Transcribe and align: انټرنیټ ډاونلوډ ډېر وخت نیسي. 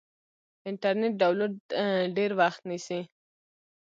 انټرنیټ 0.69 1.13
ډاونلوډ 1.21 1.53
ډېر 2.17 2.31
وخت 2.39 2.61
نیسي. 2.69 2.99